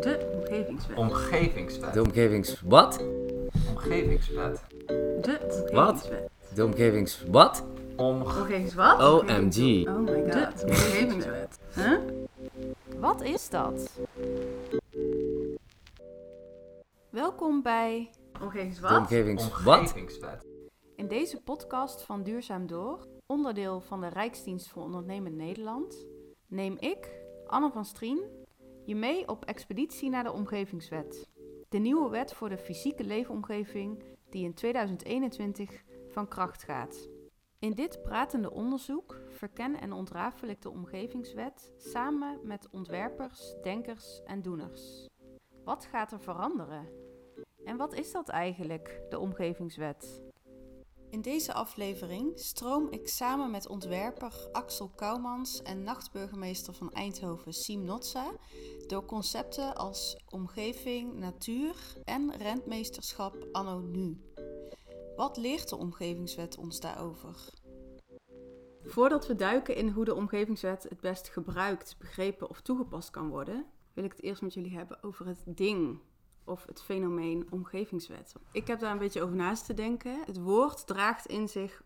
[0.00, 0.96] De omgevingswet.
[0.96, 1.92] Omgevingswet.
[1.94, 2.60] De omgevings...
[2.64, 3.04] Wat?
[3.70, 4.64] Omgevingswet.
[4.86, 5.92] De Wat?
[5.92, 6.30] omgevingswet.
[6.54, 7.24] De omgevings...
[7.30, 7.64] Wat?
[7.96, 8.22] Om...
[8.22, 9.00] Omgevings wat?
[9.00, 9.86] OMG.
[9.88, 10.58] Oh my god.
[10.60, 11.58] De omgevingswet.
[11.74, 11.98] Huh?
[12.98, 13.90] Wat is dat?
[17.10, 18.10] Welkom bij
[18.42, 18.98] Omgevings De wat?
[18.98, 19.62] omgevings...
[19.62, 19.78] Wat?
[19.80, 20.46] Omgevingswet.
[20.96, 26.06] in deze podcast van Duurzaam Door, onderdeel van de Rijksdienst voor Ondernemend Nederland,
[26.46, 27.08] neem ik,
[27.46, 28.20] Anne van Strien,
[28.88, 31.30] je mee op expeditie naar de Omgevingswet.
[31.68, 37.08] De nieuwe wet voor de fysieke leefomgeving die in 2021 van kracht gaat.
[37.58, 44.42] In dit pratende onderzoek verken en ontrafel ik de Omgevingswet samen met ontwerpers, denkers en
[44.42, 45.08] doeners.
[45.64, 46.88] Wat gaat er veranderen?
[47.64, 50.27] En wat is dat eigenlijk, de Omgevingswet?
[51.10, 57.84] In deze aflevering stroom ik samen met ontwerper Axel Kouwmans en nachtburgemeester van Eindhoven Siem
[57.84, 58.32] Notza
[58.86, 64.20] door concepten als omgeving, natuur en rentmeesterschap anno nu.
[65.16, 67.52] Wat leert de Omgevingswet ons daarover?
[68.84, 73.66] Voordat we duiken in hoe de Omgevingswet het best gebruikt, begrepen of toegepast kan worden,
[73.92, 76.00] wil ik het eerst met jullie hebben over het ding
[76.48, 78.34] of het fenomeen omgevingswet.
[78.52, 80.22] Ik heb daar een beetje over naast te denken.
[80.24, 81.82] Het woord draagt in zich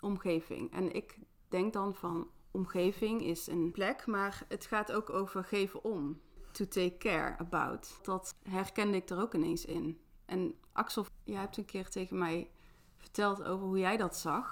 [0.00, 0.72] omgeving.
[0.72, 5.84] En ik denk dan van omgeving is een plek, maar het gaat ook over geven
[5.84, 6.20] om.
[6.52, 7.98] To take care about.
[8.02, 10.00] Dat herkende ik er ook ineens in.
[10.24, 12.50] En Axel, jij hebt een keer tegen mij
[12.96, 14.50] verteld over hoe jij dat zag.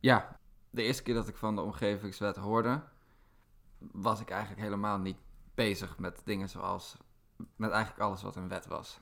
[0.00, 0.40] Ja,
[0.70, 2.82] de eerste keer dat ik van de omgevingswet hoorde,
[3.78, 5.18] was ik eigenlijk helemaal niet
[5.54, 6.96] bezig met dingen zoals,
[7.56, 9.00] met eigenlijk alles wat een wet was.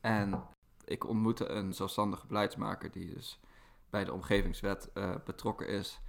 [0.00, 0.44] En
[0.84, 3.40] ik ontmoette een zelfstandige beleidsmaker die dus
[3.90, 6.00] bij de omgevingswet eh, betrokken is.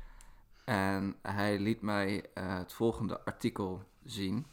[0.66, 4.46] En hij liet mij eh, het volgende artikel zien,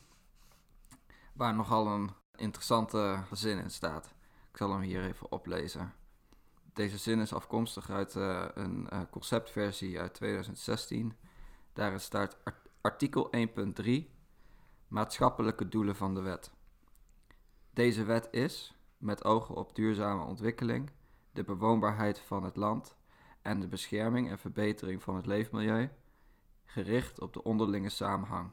[1.33, 4.15] waar nogal een interessante zin in staat.
[4.51, 5.93] Ik zal hem hier even oplezen.
[6.73, 11.17] Deze zin is afkomstig uit eh, een conceptversie uit 2016.
[11.73, 13.31] Daarin staat art- artikel
[13.85, 13.91] 1.3
[14.89, 16.53] Maatschappelijke doelen van de wet.
[17.71, 20.91] Deze wet is, met ogen op duurzame ontwikkeling,
[21.33, 22.97] de bewoonbaarheid van het land
[23.43, 25.91] en de bescherming en verbetering van het leefmilieu,
[26.65, 28.51] gericht op de onderlinge samenhang.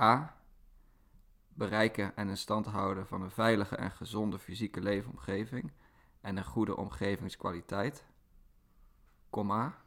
[0.00, 0.36] A.
[1.48, 5.72] Bereiken en in stand houden van een veilige en gezonde fysieke leefomgeving
[6.20, 8.04] en een goede omgevingskwaliteit,
[9.30, 9.82] comma,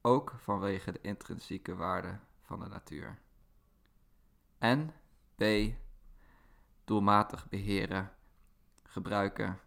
[0.00, 3.18] ook vanwege de intrinsieke waarde van de natuur.
[4.58, 4.94] En
[5.34, 5.42] B.
[6.86, 8.12] Doelmatig beheren,
[8.82, 9.58] gebruiken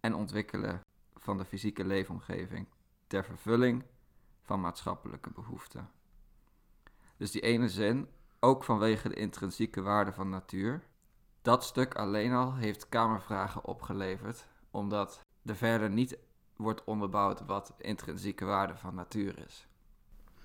[0.00, 0.80] en ontwikkelen
[1.14, 2.66] van de fysieke leefomgeving
[3.06, 3.84] ter vervulling
[4.42, 5.90] van maatschappelijke behoeften.
[7.16, 8.08] Dus die ene zin,
[8.40, 10.82] ook vanwege de intrinsieke waarde van natuur,
[11.42, 16.18] dat stuk alleen al heeft Kamervragen opgeleverd, omdat er verder niet
[16.56, 19.66] wordt onderbouwd wat intrinsieke waarde van natuur is.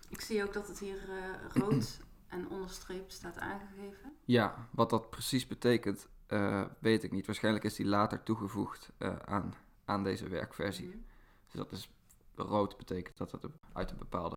[0.09, 2.00] Ik zie ook dat het hier eh, rood
[2.31, 4.14] en onderstreept staat aangegeven.
[4.25, 7.25] Ja, wat dat precies betekent, eh, weet ik niet.
[7.25, 9.53] Waarschijnlijk is die later toegevoegd eh, aan,
[9.86, 10.88] aan deze werkversie.
[10.88, 10.97] Mhm.
[11.46, 11.90] Dus dat is
[12.36, 14.36] rood betekent dat het uit een bepaalde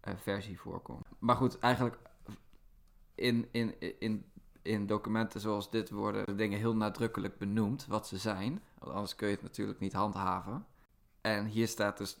[0.00, 1.06] eh, versie voorkomt.
[1.18, 1.98] Maar goed, eigenlijk
[3.14, 4.24] in, in, in,
[4.62, 8.62] in documenten zoals dit worden de dingen heel nadrukkelijk benoemd wat ze zijn.
[8.78, 10.66] Want anders kun je het natuurlijk niet handhaven.
[11.20, 12.18] En hier staat dus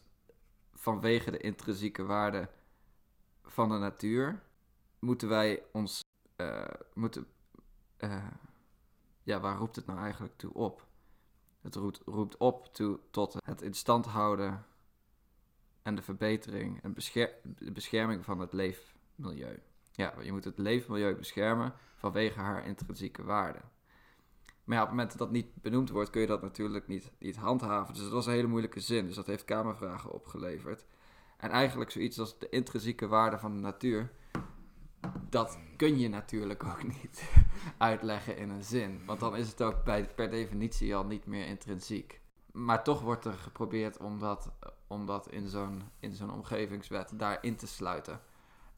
[0.72, 2.48] vanwege de intrinsieke waarde
[3.42, 4.42] van de natuur
[5.00, 6.04] moeten wij ons
[6.36, 7.26] eh, moeten.
[7.96, 8.26] eh,
[9.22, 10.86] ja, waar roept het nou eigenlijk toe op?
[11.60, 14.64] Het roept, roept op toe, tot het in stand houden
[15.82, 16.94] en de verbetering en
[17.42, 19.62] de bescherming van het leefmilieu.
[19.92, 23.60] Ja, je moet het leefmilieu beschermen vanwege haar intrinsieke waarde.
[24.64, 27.12] Maar ja, op het moment dat dat niet benoemd wordt, kun je dat natuurlijk niet,
[27.18, 27.94] niet handhaven.
[27.94, 29.06] Dus dat was een hele moeilijke zin.
[29.06, 30.84] Dus dat heeft Kamervragen opgeleverd.
[31.36, 34.10] En eigenlijk zoiets als de intrinsieke waarde van de natuur,
[35.28, 37.30] dat kun je natuurlijk ook niet
[37.78, 39.04] uitleggen in een zin.
[39.04, 42.20] Want dan is het ook bij, per definitie al niet meer intrinsiek.
[42.52, 44.50] Maar toch wordt er geprobeerd om dat,
[44.86, 48.20] om dat in zo'n zo'n omgevingswet daarin te sluiten.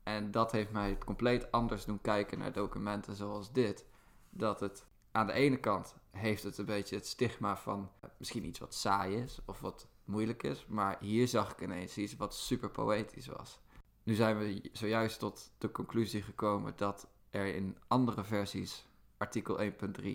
[0.02, 3.86] En dat heeft mij compleet anders doen kijken naar documenten zoals dit.
[4.30, 8.58] Dat het aan de ene kant heeft het een beetje het stigma van misschien iets
[8.58, 10.66] wat saai is of wat moeilijk is.
[10.66, 13.60] Maar hier zag ik ineens iets wat super poëtisch was.
[14.02, 20.06] Nu zijn we zojuist tot de conclusie gekomen dat er in andere versies, artikel 1.3,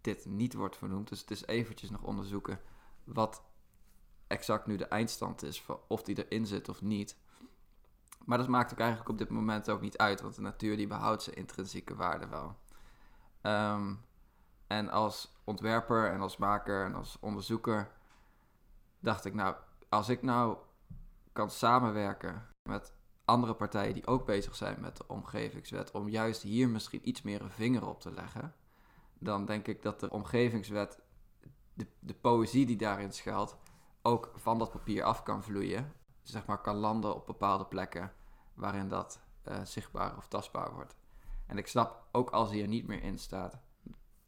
[0.00, 1.08] dit niet wordt vernoemd.
[1.08, 2.60] Dus het is eventjes nog onderzoeken
[3.04, 3.42] wat
[4.26, 7.16] exact nu de eindstand is, of die erin zit of niet.
[8.24, 10.86] Maar dat maakt ook eigenlijk op dit moment ook niet uit, want de natuur die
[10.86, 12.56] behoudt zijn intrinsieke waarde wel.
[13.40, 13.94] Ehm,
[14.66, 17.90] en als ontwerper en als maker en als onderzoeker
[19.00, 19.56] dacht ik, nou,
[19.88, 20.56] als ik nou
[21.32, 22.92] kan samenwerken met
[23.24, 27.40] andere partijen die ook bezig zijn met de omgevingswet, om juist hier misschien iets meer
[27.40, 28.54] een vinger op te leggen,
[29.18, 31.00] dan denk ik dat de omgevingswet,
[31.74, 33.56] de, de poëzie die daarin schuilt,
[34.02, 35.92] ook van dat papier af kan vloeien.
[36.22, 38.12] Zeg maar kan landen op bepaalde plekken
[38.54, 40.96] waarin dat eh, zichtbaar of tastbaar wordt.
[41.46, 43.60] En ik snap ook als hij er niet meer in staat,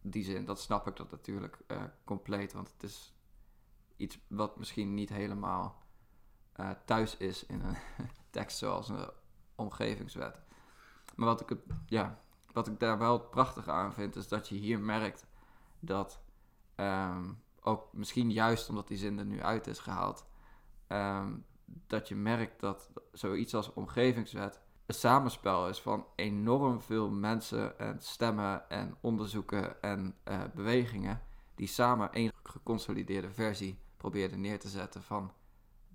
[0.01, 3.15] die zin, dat snap ik dat natuurlijk eh, compleet, want het is
[3.97, 5.82] iets wat misschien niet helemaal
[6.53, 7.77] eh, thuis is in een
[8.31, 9.11] tekst zoals een
[9.55, 10.41] omgevingswet.
[11.15, 12.19] Maar wat ik, ja,
[12.53, 15.27] wat ik daar wel prachtig aan vind, is dat je hier merkt
[15.81, 16.21] dat
[16.75, 20.27] ehm, ook misschien juist omdat die zin er nu uit is gehaald,
[20.87, 21.33] ehm,
[21.65, 28.01] dat je merkt dat zoiets als omgevingswet een samenspel is van enorm veel mensen en
[28.01, 31.23] stemmen en onderzoeken en eh, bewegingen
[31.55, 35.33] die samen één geconsolideerde versie probeerden neer te zetten van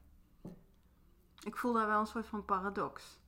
[1.44, 3.20] Ik voel daar wel een soort van paradox.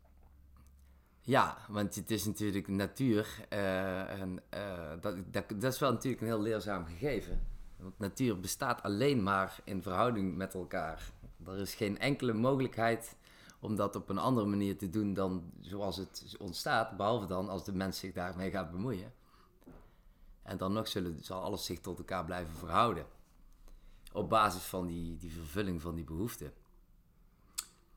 [1.21, 3.45] Ja, want het is natuurlijk natuur.
[3.49, 7.47] eh, en eh, dat, dat, dat is wel natuurlijk een heel leerzaam gegeven.
[7.77, 11.11] Want natuur bestaat alleen maar in verhouding met elkaar.
[11.45, 13.15] Er is geen enkele mogelijkheid
[13.59, 16.97] om dat op een andere manier te doen dan zoals het ontstaat.
[16.97, 19.13] Behalve dan als de mens zich daarmee gaat bemoeien.
[20.43, 23.05] En dan nog zullen, zal alles zich tot elkaar blijven verhouden.
[24.11, 26.53] Op basis van die, die vervulling van die behoeften.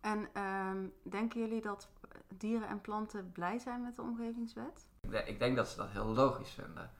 [0.00, 1.88] En ehm, denken jullie dat
[2.28, 4.87] dieren en planten blij zijn met de omgevingswet?
[5.00, 6.90] Ik denk, ik denk dat ze dat heel logisch vinden.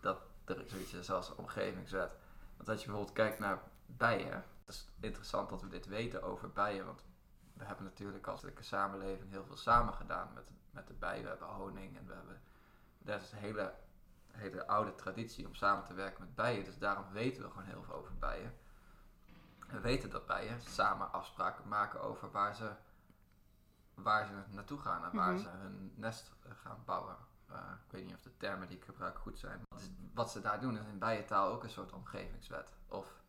[0.00, 2.10] Dat er zoiets is als omgevingswet.
[2.56, 4.44] Want als je bijvoorbeeld kijkt naar bijen.
[4.64, 6.86] Het is interessant dat we dit weten over bijen.
[6.86, 7.04] Want
[7.52, 11.22] we hebben natuurlijk als een samenleving heel veel samen gedaan met, met de bijen.
[11.22, 12.40] We hebben honing en we hebben...
[12.98, 13.74] Dat is een hele,
[14.32, 16.64] hele oude traditie om samen te werken met bijen.
[16.64, 18.54] Dus daarom weten we gewoon heel veel over bijen.
[19.68, 22.70] We weten dat bijen samen afspraken maken over waar ze,
[23.94, 25.42] waar ze naartoe gaan en waar Mhm.
[25.42, 27.16] ze hun nest eh, gaan bouwen.
[27.50, 27.56] Uh,
[27.86, 29.62] ik weet niet of de termen die ik gebruik goed zijn.
[30.14, 32.74] Wat ze daar doen is in bijentaal ook een soort omgevingswet.
[32.88, 33.22] Of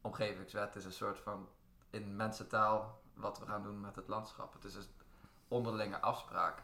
[0.00, 1.48] omgevingswet is een soort van
[1.90, 4.52] in mensentaal wat we gaan doen met het landschap.
[4.52, 4.86] Het is een
[5.48, 6.62] onderlinge afspraak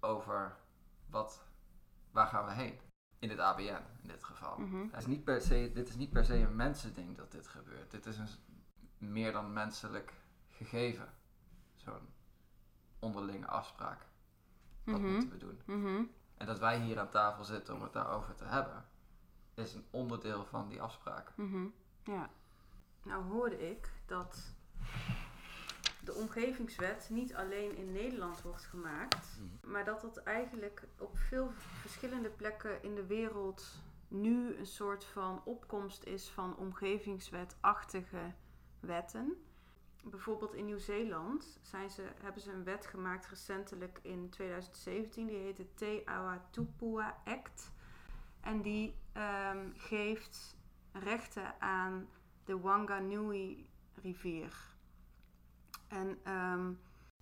[0.00, 0.56] over
[1.10, 1.44] wat,
[2.16, 2.78] waar gaan we heen.
[3.18, 4.58] In het ABN in dit geval.
[4.58, 4.76] Mhm.
[4.90, 7.90] Het is niet per se, dit is niet per se een mensending dat dit gebeurt.
[7.90, 8.28] Dit is een
[8.98, 10.12] meer dan menselijk
[10.50, 11.08] gegeven.
[11.74, 12.08] Zo'n
[12.98, 14.06] onderlinge afspraak.
[14.84, 15.10] Wat Mhm.
[15.12, 15.60] moeten we doen?
[15.64, 16.02] Mhm.
[16.36, 18.84] En dat wij hier aan tafel zitten om het daarover te hebben,
[19.54, 21.32] is een onderdeel van die afspraak.
[22.04, 22.30] Ja.
[23.02, 24.54] Nou hoorde ik dat
[26.06, 32.30] de omgevingswet niet alleen in Nederland wordt gemaakt, maar dat dat eigenlijk op veel verschillende
[32.30, 38.32] plekken in de wereld nu een soort van opkomst is van omgevingswetachtige
[38.80, 39.44] wetten.
[40.04, 45.56] Bijvoorbeeld in Nieuw-Zeeland zijn ze, hebben ze een wet gemaakt recentelijk in 2017, die heet
[45.56, 47.72] de Te Awatupua Act.
[48.40, 50.56] En die ehm, geeft
[50.92, 52.08] rechten aan
[52.44, 54.75] de Wanganui rivier.
[55.88, 56.72] En ehm,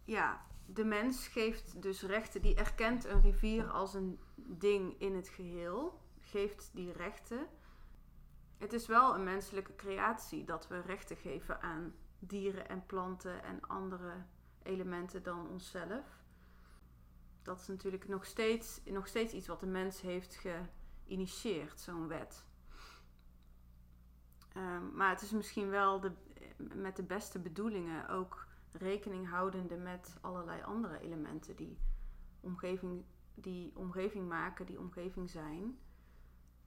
[0.05, 5.29] ja, de mens geeft dus rechten, die erkent een rivier als een ding in het
[5.29, 7.47] geheel, geeft die rechten.
[8.59, 13.61] Het is wel een menselijke creatie dat we rechten geven aan dieren en planten en
[13.61, 14.25] andere
[14.63, 16.23] elementen dan onszelf.
[17.43, 20.41] Dat is natuurlijk nog steeds, nog steeds iets wat de mens heeft
[21.07, 22.45] geïnitieerd, zo'n wet.
[24.53, 26.13] Ehm, maar het is misschien wel de,
[26.57, 31.79] met de beste bedoelingen ook rekening houdende met allerlei andere elementen die
[32.41, 33.05] omgeving,
[33.35, 35.79] die omgeving maken, die omgeving zijn.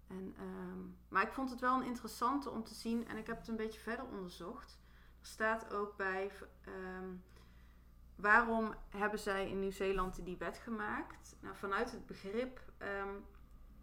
[0.08, 3.38] En, ehm, maar ik vond het wel een interessante om te zien en ik heb
[3.38, 4.80] het een beetje verder onderzocht.
[5.20, 7.16] Er staat ook bij ehm,
[8.16, 11.36] waarom hebben zij in Nieuw-Zeeland die wet gemaakt?
[11.40, 13.26] Nou, vanuit het begrip um,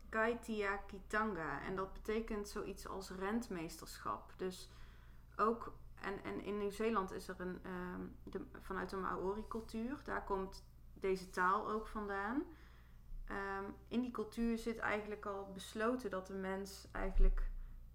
[0.08, 1.62] Kaitia Kitanga.
[1.62, 4.32] En dat betekent zoiets als rentmeesterschap.
[4.36, 4.70] Dus
[5.36, 5.72] ook,
[6.04, 7.60] en, en in Nieuw-Zeeland is er een,
[8.22, 12.42] de, vanuit de Maori-cultuur, daar komt deze taal ook vandaan.
[13.26, 17.50] Ehm, in die cultuur zit eigenlijk al besloten dat de mens eigenlijk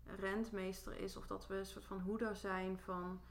[0.05, 1.17] rentmeester is.
[1.17, 3.21] Of dat we een soort van hoeder zijn van,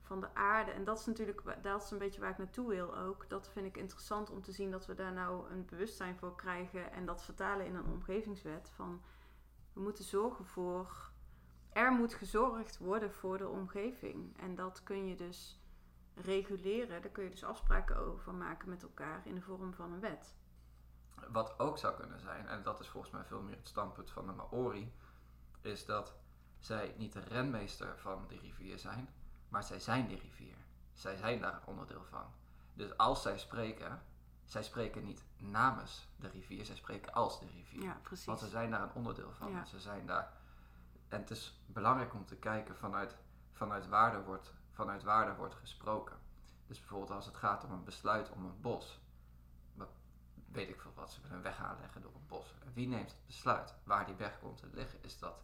[0.00, 0.70] van de aarde.
[0.70, 3.28] En dat is natuurlijk, dat is een beetje waar ik naartoe wil ook.
[3.28, 6.92] Dat vind ik interessant om te zien dat we daar nou een bewustzijn voor krijgen.
[6.92, 8.70] En dat vertalen in een omgevingswet.
[8.74, 9.02] Van
[9.72, 11.12] we moeten zorgen voor.
[11.74, 14.38] Er moet gezorgd worden voor de omgeving.
[14.40, 15.60] En dat kun je dus
[16.14, 17.02] reguleren.
[17.02, 20.34] Daar kun je dus afspraken over maken met elkaar in de vorm van een wet.
[21.28, 24.26] Wat ook zou kunnen zijn, en dat is volgens mij veel meer het standpunt van
[24.26, 24.94] de Maori,
[25.60, 26.14] is dat
[26.58, 29.08] zij niet de renmeester van de rivier zijn,
[29.48, 30.56] maar zij zijn de rivier.
[30.92, 32.26] Zij zijn daar onderdeel van.
[32.74, 34.02] Dus als zij spreken,
[34.44, 37.82] zij spreken niet namens de rivier, zij spreken als de rivier.
[37.82, 38.26] Ja, precies.
[38.26, 39.50] Want ze zijn daar een onderdeel van.
[39.50, 39.64] Ja.
[39.64, 40.32] Ze zijn daar.
[41.08, 43.16] En het is belangrijk om te kijken vanuit,
[43.52, 46.16] vanuit, waar wordt, vanuit waar wordt gesproken.
[46.66, 49.02] Dus bijvoorbeeld als het gaat om een besluit om een bos
[50.54, 52.54] weet ik veel wat, ze willen weg aanleggen door een bos.
[52.64, 54.98] En wie neemt het besluit waar die weg komt te liggen?
[55.02, 55.42] Is dat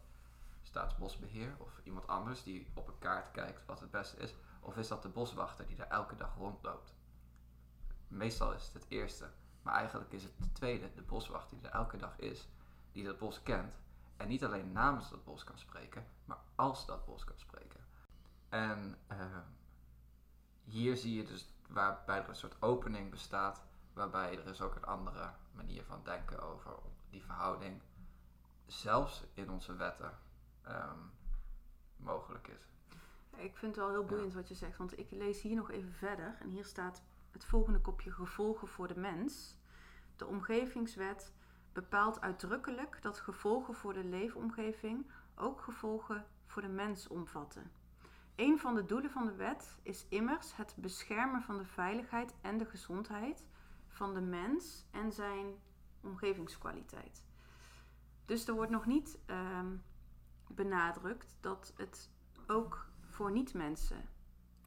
[0.62, 4.34] Staatsbosbeheer of iemand anders die op een kaart kijkt wat het beste is?
[4.60, 6.94] Of is dat de boswachter die daar elke dag rondloopt?
[8.08, 9.30] Meestal is het het eerste,
[9.62, 12.48] maar eigenlijk is het de tweede, de boswachter die er elke dag is,
[12.92, 13.76] die dat bos kent
[14.20, 17.80] en niet alleen namens dat bos kan spreken, maar als dat bos kan spreken.
[18.48, 19.38] En uh,
[20.64, 23.62] hier zie je dus waarbij er een soort opening bestaat
[23.92, 26.72] Waarbij er is ook een andere manier van denken over
[27.10, 27.82] die verhouding,
[28.66, 30.18] zelfs in onze wetten,
[30.62, 30.98] ehm,
[31.96, 32.68] mogelijk is.
[33.36, 35.92] Ik vind het wel heel boeiend wat je zegt, want ik lees hier nog even
[35.92, 36.36] verder.
[36.40, 39.56] En hier staat het volgende kopje gevolgen voor de mens.
[40.16, 41.32] De omgevingswet
[41.72, 47.70] bepaalt uitdrukkelijk dat gevolgen voor de leefomgeving ook gevolgen voor de mens omvatten.
[48.36, 52.58] Een van de doelen van de wet is immers het beschermen van de veiligheid en
[52.58, 53.46] de gezondheid
[53.88, 55.54] van de mens en zijn
[56.00, 57.24] omgevingskwaliteit.
[58.24, 59.76] Dus er wordt nog niet ehm,
[60.48, 62.10] benadrukt dat het
[62.46, 64.08] ook voor niet-mensen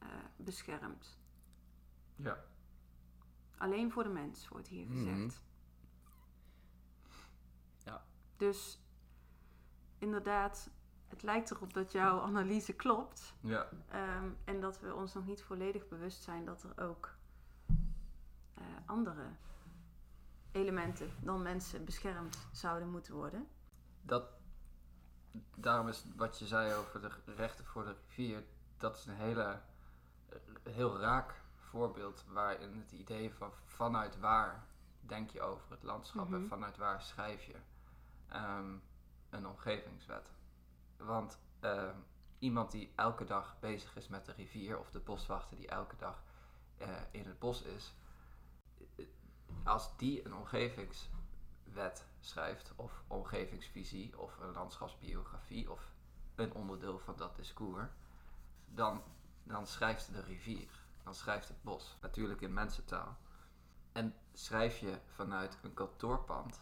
[0.03, 1.19] uh, beschermt.
[2.15, 2.43] Ja.
[3.57, 4.93] Alleen voor de mens wordt hier mhm.
[4.93, 5.33] gezegd.
[5.33, 5.52] Ja.
[8.37, 8.79] Dus
[9.97, 10.69] inderdaad,
[11.07, 13.33] het lijkt erop dat jouw analyse klopt.
[13.39, 13.67] Ja.
[13.89, 17.15] Ehm, en dat we ons nog niet volledig bewust zijn dat er ook
[18.57, 19.25] uh, andere
[20.51, 23.47] elementen dan mensen beschermd zouden moeten worden.
[24.01, 24.23] Dat,
[25.55, 28.43] daarom is wat je zei over de rechten voor de rivier,
[28.77, 29.61] dat is een hele,
[30.63, 34.65] heel raak voorbeeld waarin het idee van vanuit waar
[34.99, 36.47] denk je over het landschap en mhm.
[36.47, 37.55] vanuit waar schrijf je
[38.33, 38.83] um,
[39.29, 40.31] een omgevingswet.
[40.97, 42.05] Want um,
[42.39, 46.23] iemand die elke dag bezig is met de rivier of de boswachter die elke dag
[46.81, 47.93] uh, in het bos is,
[49.63, 55.91] als die een omgevingswet schrijft, of omgevingsvisie, of een landschapsbiografie, of
[56.35, 57.89] een onderdeel van dat discours,
[58.65, 59.03] dan,
[59.43, 60.69] dan schrijft de rivier,
[61.03, 63.17] dan schrijft het bos, natuurlijk in mensentaal.
[63.91, 66.61] En schrijf je vanuit een kantoorpand,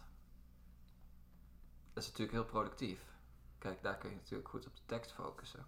[1.92, 3.16] is natuurlijk heel productief.
[3.58, 5.66] Kijk, daar kun je natuurlijk goed op de tekst focussen.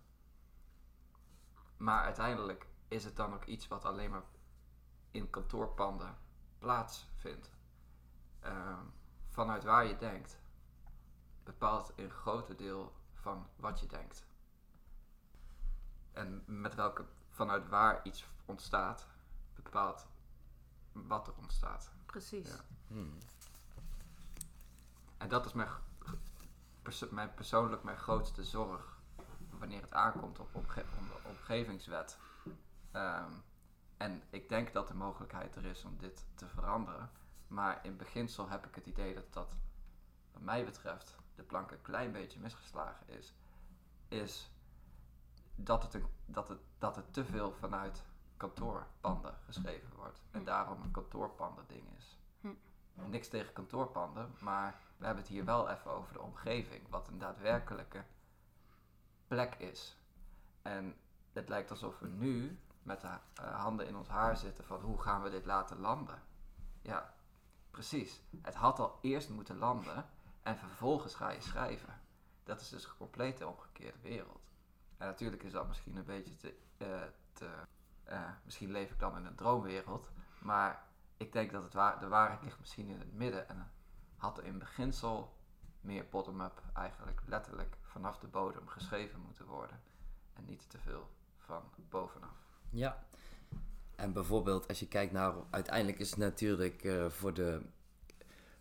[1.76, 4.24] Maar uiteindelijk is het dan ook iets wat alleen maar
[5.10, 6.16] in kantoorpanden
[6.58, 7.50] plaatsvindt.
[8.44, 8.78] Uh,
[9.28, 10.38] vanuit waar je denkt,
[11.42, 14.26] bepaalt een groot deel van wat je denkt.
[16.12, 19.06] En met welke, vanuit waar iets ontstaat,
[19.54, 20.06] bepaalt
[20.92, 21.90] wat er ontstaat.
[22.06, 22.48] Precies.
[22.48, 22.64] Ja.
[22.86, 23.18] Hmm.
[25.16, 25.68] En dat is mijn,
[27.10, 28.98] mijn persoonlijk mijn grootste zorg
[29.58, 30.84] wanneer het aankomt op, omge
[31.28, 32.18] omgevingswet.
[32.92, 33.42] Um,
[33.96, 37.10] en ik denk dat de mogelijkheid er is om dit te veranderen.
[37.46, 39.56] Maar in beginsel heb ik het idee dat dat,
[40.32, 43.34] wat mij betreft, de plank een klein beetje misgeslagen is.
[44.08, 44.50] Is
[45.54, 48.04] dat het, een, dat het, dat het te veel vanuit
[48.36, 50.22] kantoorpanden geschreven wordt.
[50.30, 50.44] En hm.
[50.44, 52.18] daarom een kantoorpanden ding is.
[52.40, 52.54] Hm.
[53.10, 56.88] Niks tegen kantoorpanden, maar we hebben het hier wel even over de omgeving.
[56.88, 58.04] Wat een daadwerkelijke
[59.26, 59.96] plek is.
[60.62, 60.96] En
[61.32, 65.00] het lijkt alsof we nu met de eh, handen in ons haar zitten van hoe
[65.00, 66.22] gaan we dit laten landen.
[66.82, 67.14] Ja,
[67.70, 68.20] precies.
[68.42, 70.06] Het had al eerst moeten landen
[70.42, 72.00] en vervolgens ga je schrijven.
[72.44, 74.50] Dat is dus een complete omgekeerde wereld.
[74.96, 76.56] En natuurlijk is dat misschien een beetje te.
[76.76, 77.50] eh, te
[78.04, 80.10] eh, misschien leef ik dan in een droomwereld.
[80.38, 80.84] Maar
[81.16, 83.48] ik denk dat het waar, de waarheid ligt misschien in het midden.
[83.48, 83.70] En
[84.24, 85.32] had in beginsel
[85.80, 89.80] meer bottom-up eigenlijk letterlijk vanaf de bodem geschreven moeten worden.
[90.32, 92.36] En niet te veel van bovenaf.
[92.70, 93.04] Ja.
[93.96, 97.60] En bijvoorbeeld als je kijkt naar, uiteindelijk is het natuurlijk eh, voor de,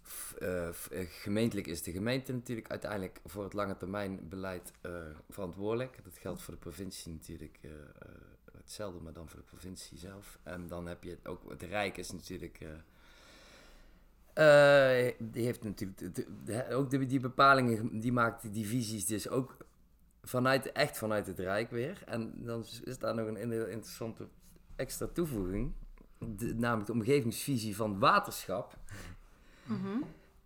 [0.03, 4.72] f- eh, f- eh, gemeentelijk is de gemeente natuurlijk uiteindelijk voor het lange termijn beleid
[4.82, 4.91] eh,
[5.29, 6.03] verantwoordelijk.
[6.03, 7.86] Dat geldt voor de provincie natuurlijk eh, eh,
[8.58, 10.39] hetzelfde, maar dan voor de provincie zelf.
[10.43, 12.60] En dan heb je ook, het Rijk is natuurlijk...
[14.34, 19.30] eh, die heeft natuurlijk de- de- de- ook die bepalingen, die maakt die visies dus
[19.30, 19.58] ook
[20.24, 22.02] vanuit, echt vanuit het Rijk weer.
[22.06, 24.28] En dan is daar nog een interessante
[24.75, 25.72] extra toevoeging.
[26.56, 28.78] Namelijk de omgevingsvisie van waterschap.
[29.63, 29.98] Mhm.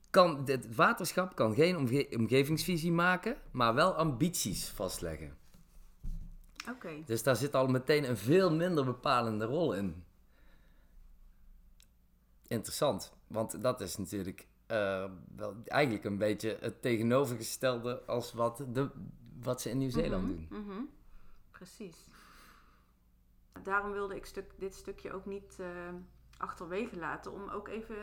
[0.09, 5.37] Kan, het waterschap kan geen omge- omgevingsvisie maken, maar wel ambities vastleggen.
[6.69, 6.89] Oké.
[7.05, 10.03] Dus daar zit al meteen een veel minder bepalende rol in.
[12.47, 18.89] Interessant, want dat is natuurlijk eh, wel eigenlijk een beetje het tegenovergestelde als wat, de,
[19.41, 20.63] wat ze in Nieuw-Zeeland Mhm, doen.
[20.65, 20.81] mhm.
[21.51, 22.05] Precies.
[23.63, 25.67] Daarom wilde ik stuk, dit stukje ook niet eh,
[26.37, 27.31] achterwege laten.
[27.33, 27.95] Om ook even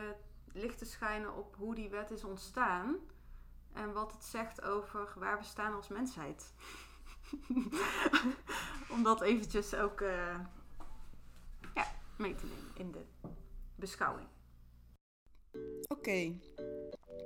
[0.53, 2.95] licht te schijnen op hoe die wet is ontstaan.
[3.73, 6.53] En wat het zegt over waar we staan als mensheid.
[8.93, 10.39] om dat eventjes ook eh,
[11.73, 11.85] ja,
[12.17, 13.05] mee te nemen in de
[13.85, 14.27] beschouwing.
[15.87, 16.35] Oké,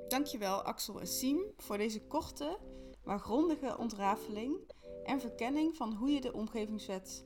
[0.08, 2.58] dankjewel Axel en Siem voor deze korte,
[3.04, 4.72] maar grondige ontrafeling
[5.04, 7.26] en verkenning van hoe je de omgevingswet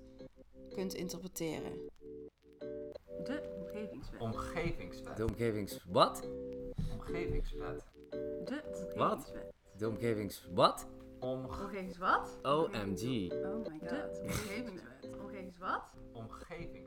[0.69, 1.89] kunt interpreteren.
[3.23, 4.21] De omgevingswet.
[4.21, 5.17] Omgevingswet.
[5.17, 5.85] De omgevings...
[5.85, 6.29] Wat?
[6.91, 7.85] Omgevingswet.
[8.45, 9.17] De Wat?
[9.17, 9.53] omgevingswet.
[9.77, 10.47] De omgevings...
[10.53, 10.87] Wat?
[11.19, 12.39] Om, Omgevingswat?
[12.41, 13.31] OMG.
[13.31, 13.89] Oh my god.
[13.89, 15.09] De omgevingswet.
[15.19, 15.93] Omgevingswat?
[16.13, 16.82] omgevingswet.